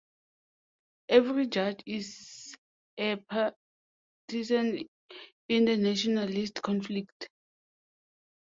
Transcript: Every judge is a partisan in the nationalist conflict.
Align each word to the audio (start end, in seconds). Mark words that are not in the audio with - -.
Every 1.09 1.45
judge 1.45 1.83
is 1.85 2.55
a 2.99 3.17
partisan 3.17 4.79
in 5.47 5.65
the 5.65 5.77
nationalist 5.77 6.59
conflict. 6.63 7.29